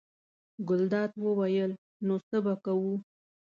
[0.67, 1.71] ګلداد وویل:
[2.05, 2.95] نو څه به کوو.